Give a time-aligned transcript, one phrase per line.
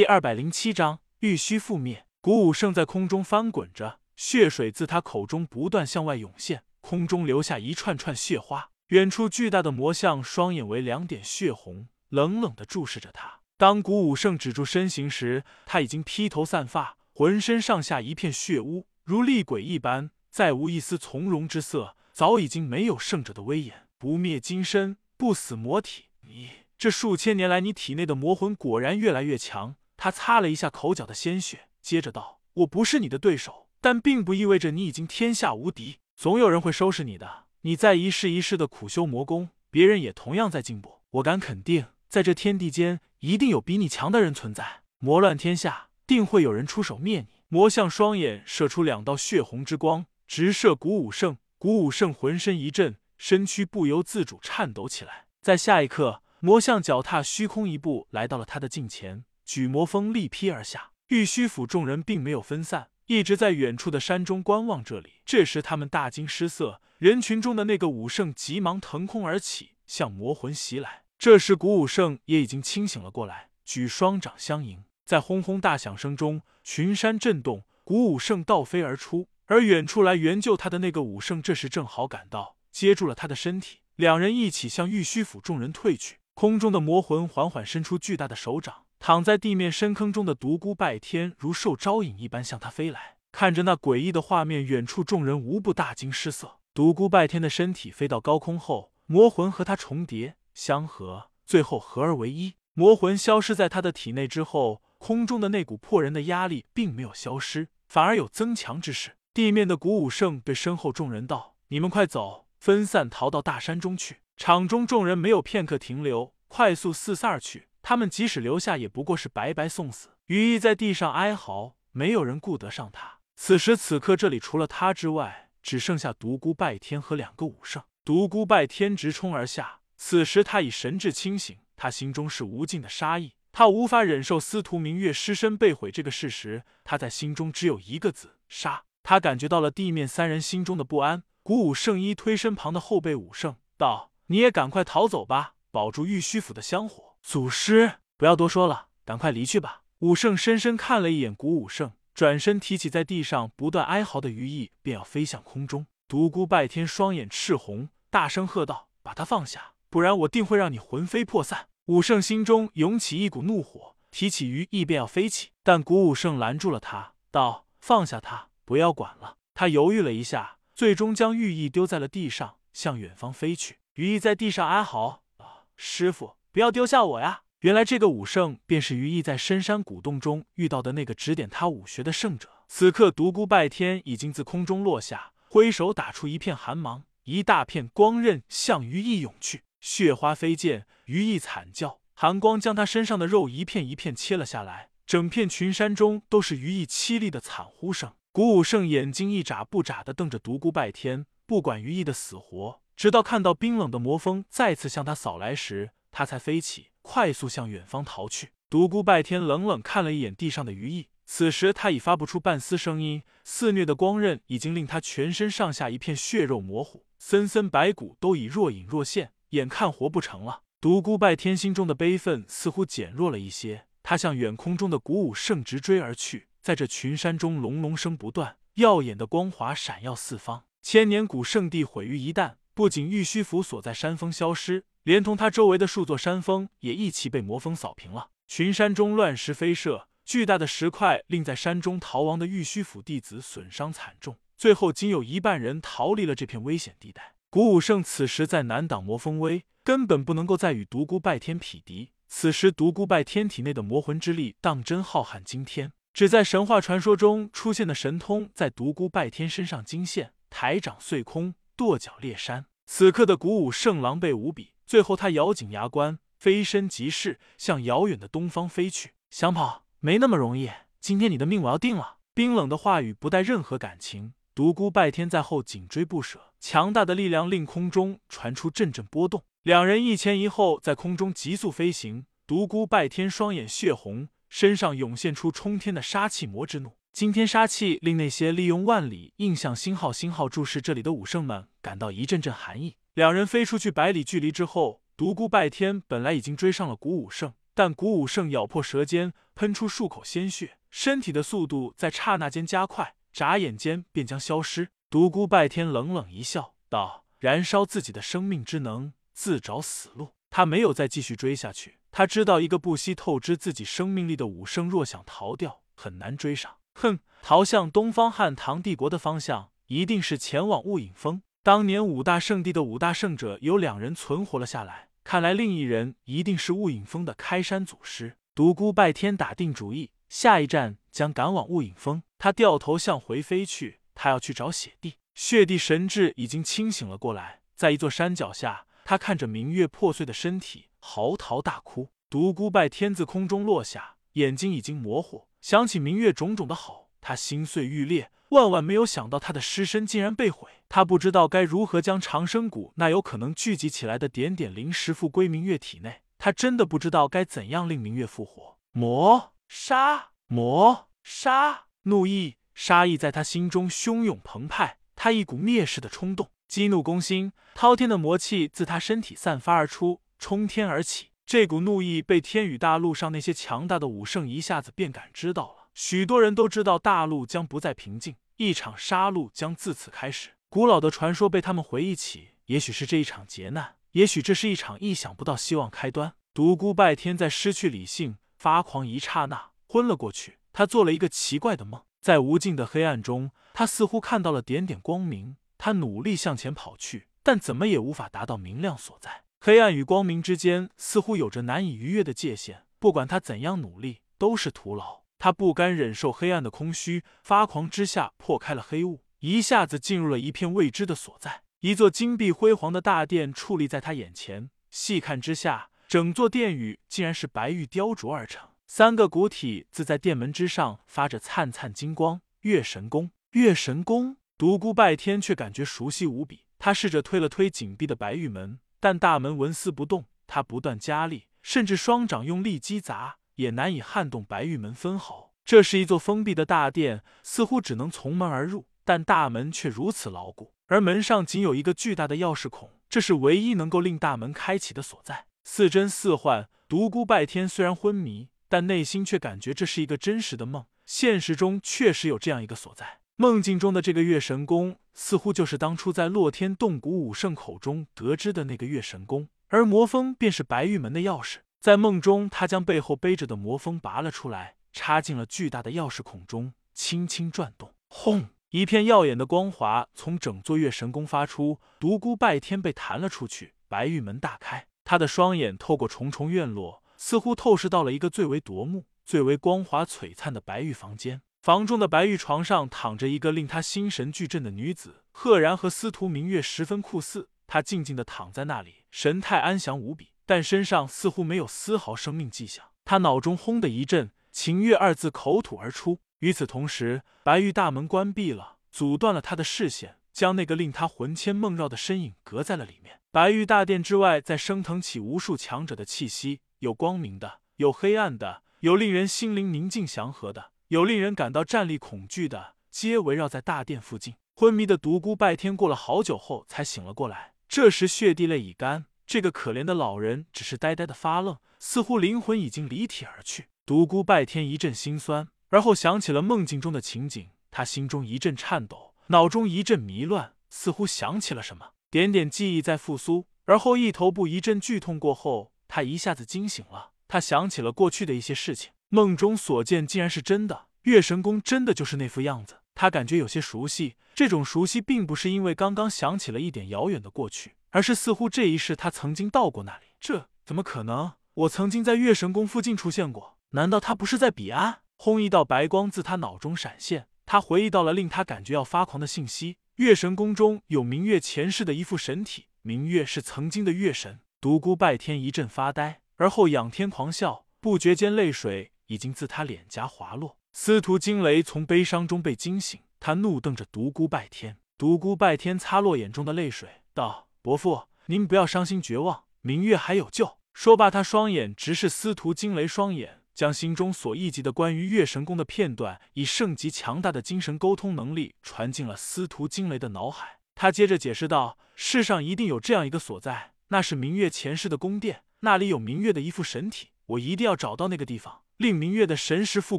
[0.00, 2.06] 第二百零七章玉虚覆灭。
[2.22, 8.70] 古武圣在空中翻滚着，血水自他口中不断向外涌现，空中留下一串串血花。
[8.88, 13.40] 远处巨大的魔像双眼为两点血红，冷冷的注视着他。
[13.58, 23.86] 当古武圣止住身形时，他已经披头散发，浑身上下一片血污，如厉鬼一般，再无一丝从容之色，早已经没有圣者的威严。
[23.98, 26.48] 不灭金身，不死魔体，你
[26.78, 29.76] 这数千年来，你体内的魔魂果然越来越强。
[30.02, 35.98] 他擦了一下口角的鲜血，接着道：“我不是你的对手，但并不意味着你已经天下无敌。
[36.16, 37.44] 总有人会收拾你的。
[37.60, 41.02] 你在一世一世的苦修魔功，别人也同样在进步。
[41.10, 44.80] 我敢肯定，在这天地间，一定有比你强的人存在。
[45.00, 51.36] 魔乱天下，定会有人出手灭你。”魔像双眼射出两道血红之光，直射古武圣。
[51.58, 55.26] 古武圣浑身一震，身躯不由自主颤抖起来。
[55.42, 59.24] 在下一刻，魔像脚踏虚空一步，来到了他的近前。
[59.52, 65.14] 举魔锋力劈而下，玉虚府众人并没有分散，一直在远处的山中观望这里。
[65.26, 71.02] 这时他们大惊失色，人群中的那个武圣急忙腾空而起，向魔魂袭来。
[71.18, 79.26] 这时古武圣也已经清醒了过来，举双掌相迎，在轰轰大响声中，群山震动，古武圣倒飞而出。
[79.46, 86.18] 而远处来援救他的那个武圣，这时正好赶到，接住了他的身体，两人一起向玉虚府众人退去。
[86.34, 88.84] 空中的魔魂缓缓伸出巨大的手掌。
[89.00, 96.58] 躺在地面深坑中的独孤拜天如受招引一般向他飞来，看着那诡异的画面，远处众人无不大惊失色。
[96.74, 102.56] 独孤拜天的身体飞到高空后，魔魂和他重叠相合，最后合而为一。
[102.74, 109.16] 魔魂消失在他的体内之后，空中的那股破人的压力并没有消失，反而有增强之势。
[109.32, 117.68] 地面的古武圣对身后众人道：“你们快走，分散逃到大山中去。”场中众人没有片刻停留，快速四散而去。
[117.82, 120.10] 他们即使留下，也不过是白白送死。
[120.26, 123.18] 于毅在地上哀嚎，没有人顾得上他。
[123.36, 127.82] 此时此刻，这里除了他之外，只剩下独孤拜天和两个武圣。
[128.04, 138.84] 独孤拜天直冲而下，此时他已神志清醒，他心中是无尽的杀意，他无法忍受司徒明月尸身被毁这个事实，他在心中只有一个字：杀。
[139.02, 141.22] 他感觉到了地面三人心中的不安。
[141.42, 149.82] 古武圣一推身旁的后辈武圣道：“你也赶快逃走吧，保住玉虚府的香火。”祖师，不要多说了，赶快离去吧。
[150.00, 155.86] 武圣深深看了一眼古武圣，转身提起在地上不断哀嚎的余意，便要飞向空中。
[156.08, 173.78] 独孤拜天双眼赤红，大声喝道：“把他放下，不然我定会让你魂飞魄散！”武圣心中涌起一股怒火，提起羽翼便要飞起，但古武圣拦住了他，道：“放下他，不要管了。”他犹豫了一下，最终将羽翼丢在了地上，向远方飞去。
[173.94, 177.42] 羽翼在地上哀嚎：“啊，师傅！”不要丢下我呀！
[177.60, 182.48] 原来这个武圣便是于毅在深山古洞中遇到的那个指点他武学的圣者。
[182.66, 198.12] 此刻独孤拜天已经自空中落下，挥手打出一片寒芒，一大片光刃向于毅涌去，血花飞溅，于毅惨叫，寒光将他身上的肉一片一片切了下来，整片群山中都是于毅凄厉的惨呼声。
[198.32, 205.92] 古武圣眼睛一眨不眨的瞪着独孤拜天，不管于毅的死活，直到看到冰冷的魔风再次向他扫来时。
[206.10, 208.50] 他才飞起，快速向远方逃去。
[208.68, 213.22] 独孤拜天冷冷看了一眼地上的余翼，此时他已发不出半丝声音。
[213.42, 220.62] 肆虐的光刃已经令他全身上下一片血肉模糊，森森白骨都已若隐若现，眼看活不成了。
[220.80, 226.48] 独孤拜天心中的悲愤似乎减弱了一些，他向远空中的古武圣直追而去。
[226.62, 232.54] 在这群山中，隆隆声不断，耀眼的光华闪耀四方，千年古圣地毁于一旦。
[232.72, 234.84] 不仅玉虚府所在山峰消失。
[235.02, 238.30] 连同他周围的数座山峰也一起被魔风扫平了。
[238.46, 247.34] 群山中乱石飞射，巨大的石块令在山中逃亡的玉虚府弟子损伤惨重，最后仅有一半人逃离了这片危险地带。
[247.48, 252.10] 古武圣此时在难挡魔风威，根本不能够再与独孤拜天匹敌。
[252.28, 262.66] 此时独孤拜天体内的魔魂之力当真浩瀚惊天，只在神话传说中出现的神通在独孤拜天身上惊现，抬掌碎空，跺脚裂山。
[262.86, 264.74] 此刻的古武圣狼狈无比。
[264.90, 269.12] 最后，他咬紧牙关，飞身即逝，向遥远的东方飞去。
[269.30, 272.16] 想跑没那么容易，今天你的命我要定了。
[272.34, 274.32] 冰冷的话语不带任何感情。
[274.52, 279.44] 独孤拜天在后紧追不舍，强大的力量令空中传出阵阵波动。
[279.62, 282.26] 两人一前一后在空中急速飞行。
[282.44, 286.94] 独孤拜天双眼血红，身上涌现出冲天的杀气魔之怒。
[287.12, 292.96] 今天杀气令那些利用万里印象星号星号注视这里的武圣们感到一阵阵寒意。
[293.20, 304.88] 两人飞出去百里距离之后，独孤拜天本来已经追上了古武圣，但古武圣咬破舌尖，喷出数口鲜血，身体的速度在刹那间加快，眨眼间便将消失。
[305.10, 311.98] 独孤拜天冷冷一笑，道：“燃烧自己的生命之能，自找死路。”他没有再继续追下去。
[312.10, 316.74] 他知道，一个不惜透支自己生命力的武圣，若想逃掉，很难追上。
[316.94, 321.42] 哼，逃向东方汉唐帝国的方向，一定是前往雾隐峰。
[321.62, 328.38] 当年五大圣地的五大圣者有两人存活了下来，看来另一人一定是雾隐峰的开山祖师。
[328.54, 332.22] 独孤拜天打定主意，下一站将赶往雾隐峰。
[332.38, 334.00] 他掉头向回飞去。
[334.14, 342.08] 他要去找血帝，血帝神智已经清醒了过来，在一座山脚下，他看着明月破碎的身体，嚎啕大哭。
[342.30, 350.70] 独孤拜天自空中落下，眼睛已经模糊，想起明月种种的好，他心碎欲裂，万万没有想到他的尸身竟然被毁。
[350.88, 358.78] 他不知道该如何将长生谷那有可能聚集起来的点点灵石复归明月体内，他真的不知道该怎样令明月复活。
[358.92, 362.56] 魔杀，魔杀，怒意。
[362.74, 371.26] 杀意在他心中汹涌澎湃，他一股灭世的冲动，激怒攻心，滔天的魔气自他身体散发而出，冲天而起。
[371.44, 375.79] 这股怒意被天宇大陆上那些强大的武圣一下子便感知到了。
[375.94, 380.50] 许多人都知道大陆将不再平静，一场杀戮将自此开始。
[380.68, 386.34] 古老的传说被他们回忆起，也许是这一场劫难，也许这是一场意想不到希望开端。
[386.54, 392.02] 独孤拜天在失去理性、发狂一刹那昏了过去，他做了一个奇怪的梦。
[392.20, 395.56] 在无尽的黑暗中，他似乎看到了点点光明。
[395.78, 399.44] 他努力向前跑去，但怎么也无法达到明亮所在。
[399.60, 405.19] 黑暗与光明之间似乎有着难以逾越的界限，不管他怎样努力，都是徒劳。
[405.40, 411.62] 他不甘忍受黑暗的空虚，发狂之下破开了黑雾，一下子进入了一片未知的所在。
[411.80, 418.68] 一座金碧辉煌的大殿矗立在他眼前，细看之下，整座殿宇竟然是白玉雕琢而成。
[418.86, 424.36] 三个古体字在殿门之上发着灿灿金光，月神宫，月神宫。
[424.58, 426.66] 独孤拜天却感觉熟悉无比。
[426.78, 430.26] 他试着推了推紧闭的白玉门，但大门纹丝不动。
[430.46, 435.52] 他不断加力，甚至双掌用力击砸，也难以撼动白玉门分毫。
[435.64, 445.46] 这是一座封闭的大殿，似乎只能从门而入，但大门却如此牢固，而门上仅有一个巨大的钥匙孔，这是唯一能够令大门开启的所在。
[445.64, 448.48] 似真似幻，独孤拜天虽然昏迷。
[448.72, 453.18] 但内心却感觉这是一个真实的梦，现实中确实有这样一个所在。
[453.34, 461.56] 梦境中的这个月神宫，似乎就是当初在洛天洞谷武圣口中得知的那个月神宫，而魔峰便是白玉门的钥匙。
[461.80, 468.50] 在梦中，他将背后背着的魔封拔了出来，插进了巨大的钥匙孔中，轻轻转动，轰！
[468.68, 477.02] 一片耀眼的光华从整座月神宫发出，独孤拜天被弹了出去，白玉门大开，他的双眼透过重重院落。
[477.16, 481.40] 似乎透视到了一个最为夺目、最为光华璀璨的白玉房间。
[481.62, 487.48] 房中的白玉床上躺着一个令他心神俱震的女子，赫然和司徒明月十分酷似。
[487.66, 492.86] 她静静的躺在那里，神态安详无比，但身上似乎没有丝毫生命迹象。
[493.04, 496.18] 他脑中轰的一震，“秦月”二字口吐而出。
[496.40, 503.20] 与此同时，白玉大门关闭了，阻断了他的视线，将那个令他魂牵梦绕的身影隔在了里面。
[503.30, 506.62] 白玉大殿之外，在升腾起无数强者的气息。
[506.80, 514.34] 有光明的，有黑暗的，有令人心灵宁静祥和的，有令人感到战栗恐惧的，皆围绕在大殿附近。
[514.56, 517.54] 昏迷的独孤拜天过了好久后才醒了过来。
[517.68, 523.68] 这时血滴泪已干，这个可怜的老人只是呆呆的发愣，似乎灵魂已经离体而去。
[523.86, 535.70] 独孤拜天一阵心酸，而后想起了梦境中的情景，他心中一阵颤抖，脑中一阵迷乱，似乎想起了什么，点点记忆在复苏，而后一头部一阵剧痛过后。
[535.86, 542.78] 他一下子惊醒了，他想起了过去的一些事情，梦中所见竟然是真的，月神宫真的就是那副样子。
[542.96, 550.06] 他感觉有些熟悉，这种熟悉并不是因为刚刚想起了一点遥远的过去，而是似乎这一世他曾经到过那里。
[550.20, 551.32] 这怎么可能？
[551.54, 555.00] 我曾经在月神宫附近出现过，难道他不是在彼岸？
[555.16, 555.42] 轰！
[555.42, 564.40] 一道白光自他脑中闪现，他回忆到了令他感觉要发狂的信息：月神宫中有明月前世的一副神体，明月是曾经的月神。
[564.60, 570.56] 独孤拜天一阵发呆，而后仰天狂笑，不觉间泪水已经自他脸颊滑落。
[570.72, 574.78] 司徒惊雷从悲伤中被惊醒，他怒瞪着独孤拜天。
[574.96, 590.60] 独孤拜天擦落眼中的泪水，道：“伯父，您不要伤心绝望，明月还有救。”说罢，他双眼直视司徒惊雷双眼，将心中所忆及的关于月神宫的片段，以圣级强大的精神沟通能力传进了司徒惊雷的脑海。
[590.74, 597.08] 他接着解释道：“世上一定有这样一个所在。”那是明月前世的宫殿，那里有明月的一副神体。
[597.26, 599.98] 我一定要找到那个地方，令明月的神识复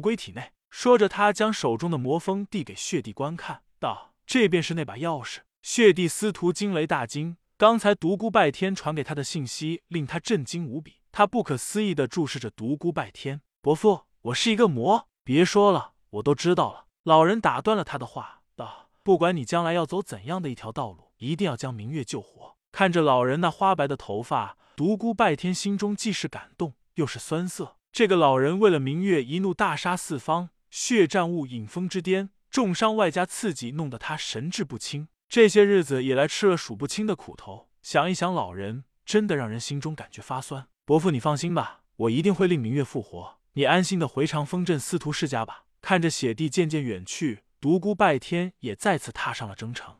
[0.00, 0.50] 归体内。
[0.70, 10.96] 说着，他将手中的魔封递给血帝观看，道：“这便是那把钥匙。”血帝司徒惊雷大惊，刚才独孤拜天传给他的信息令他震惊无比。
[11.12, 16.86] 他不可思议的注视着独孤拜天：“伯父，我是一个魔。”别说了，我都知道了。
[17.04, 27.76] 老人打断了他的话，道：“不管你将来要走怎样的一条道路，一定要将明月救活。”看着老人那花白的头发，独孤拜天心中既是感动又是酸涩。
[27.92, 30.48] 这个老人为了明月一怒大杀四方。
[30.68, 35.06] 血战雾引风之巅，重伤外加刺激，弄得他神志不清。
[35.32, 40.66] 这些日子以来吃了数不清的苦头，想一想老人，真的让人心中感觉发酸。
[40.84, 43.38] 伯父，你放心吧，我一定会令明月复活。
[43.54, 45.64] 你安心的回长风镇司徒世家吧。
[45.80, 49.96] 看着血帝渐渐远去，独孤拜天也再次踏上了征程。